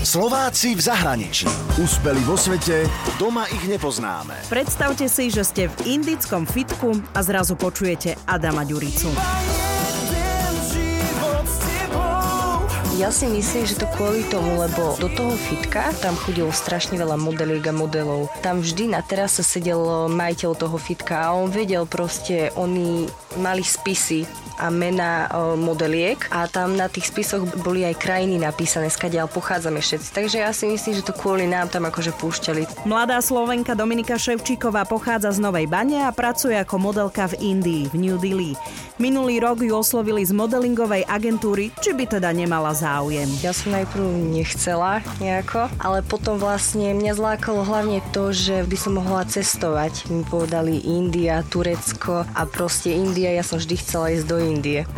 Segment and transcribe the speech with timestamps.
[0.00, 1.44] Slováci v zahraničí.
[1.76, 2.88] Úspeli vo svete,
[3.20, 4.32] doma ich nepoznáme.
[4.48, 9.12] Predstavte si, že ste v indickom fitku a zrazu počujete Adama Ďuricu.
[12.96, 17.16] Ja si myslím, že to kvôli tomu, lebo do toho fitka tam chodilo strašne veľa
[17.20, 18.28] modeliek a modelov.
[18.40, 23.04] Tam vždy na terase sedel majiteľ toho fitka a on vedel proste, oni
[23.40, 24.28] mali spisy
[24.60, 30.12] a mena modeliek a tam na tých spisoch boli aj krajiny napísané, skadiaľ pochádzame všetci.
[30.12, 32.84] Takže ja si myslím, že to kvôli nám tam akože púšťali.
[32.84, 37.96] Mladá Slovenka Dominika Ševčíková pochádza z Novej Bane a pracuje ako modelka v Indii, v
[37.96, 38.52] New Delhi.
[39.00, 43.32] Minulý rok ju oslovili z modelingovej agentúry, či by teda nemala záujem.
[43.40, 49.00] Ja som najprv nechcela nejako, ale potom vlastne mňa zlákalo hlavne to, že by som
[49.00, 50.12] mohla cestovať.
[50.12, 54.48] Mi povedali India, Turecko a proste India, ja som vždy chcela ísť do Indie.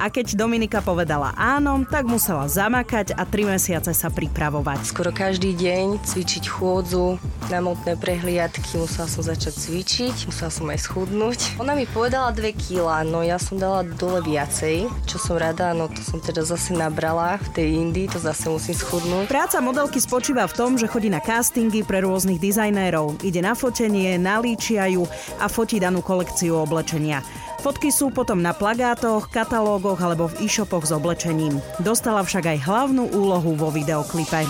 [0.01, 4.81] A keď Dominika povedala áno, tak musela zamakať a tri mesiace sa pripravovať.
[4.89, 7.21] Skoro každý deň cvičiť chôdzu,
[7.53, 11.61] na motné prehliadky, musela som začať cvičiť, musela som aj schudnúť.
[11.61, 15.93] Ona mi povedala 2 kg, no ja som dala dole viacej, čo som rada, no
[15.93, 19.29] to som teda zase nabrala v tej Indii, to zase musím schudnúť.
[19.29, 24.17] Práca modelky spočíva v tom, že chodí na castingy pre rôznych dizajnérov, ide na fotenie,
[24.17, 25.05] nalíčia ju
[25.37, 27.21] a fotí danú kolekciu oblečenia.
[27.63, 31.63] Fotky sú potom na plagátoch, katalógoch alebo v e-shopoch s oblečením.
[31.79, 34.43] Dostala však aj hlavnú úlohu vo videoklipe.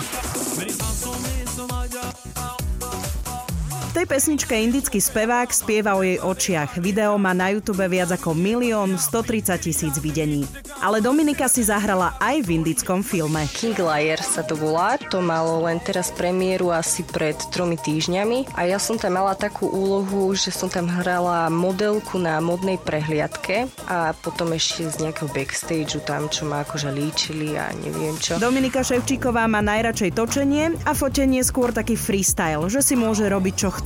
[3.93, 6.81] Tej pesničke indický spevák spieva o jej očiach.
[6.81, 10.49] Video má na YouTube viac ako milión 130 tisíc videní.
[10.81, 13.45] Ale Dominika si zahrala aj v indickom filme.
[13.53, 18.65] King Liar sa to volá, to malo len teraz premiéru asi pred tromi týždňami a
[18.65, 24.17] ja som tam mala takú úlohu, že som tam hrala modelku na modnej prehliadke a
[24.17, 28.41] potom ešte z nejakého backstageu tam, čo ma akože líčili a neviem čo.
[28.41, 33.69] Dominika Ševčíková má najradšej točenie a fotenie skôr taký freestyle, že si môže robiť čo
[33.69, 33.82] chce.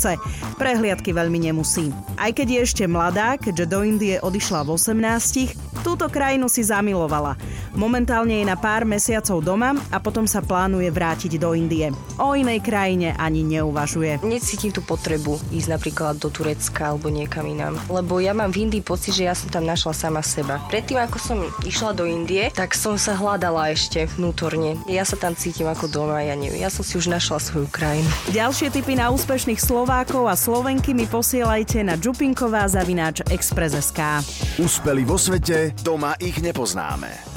[0.61, 1.89] Prehliadky veľmi nemusí.
[2.17, 7.39] Aj keď je ešte mladá, keďže do Indie odišla v 18, túto krajinu si zamilovala.
[7.77, 11.93] Momentálne je na pár mesiacov doma a potom sa plánuje vrátiť do Indie.
[12.17, 14.26] O inej krajine ani neuvažuje.
[14.26, 18.82] Necítim tú potrebu ísť napríklad do Turecka alebo niekam inám, lebo ja mám v Indii
[18.82, 20.58] pocit, že ja som tam našla sama seba.
[20.73, 24.82] Predtým, ako som išla do Indie, tak som sa hľadala ešte vnútorne.
[24.89, 26.58] Ja sa tam cítim ako doma, ja neviem.
[26.58, 28.10] Ja som si už našla svoju krajinu.
[28.33, 34.26] Ďalšie tipy na úspešných Slovákov a Slovenky mi posielajte na Čupinková zavináč Express.sk.
[34.58, 37.36] Úspeli vo svete, doma ich nepozná poznáme.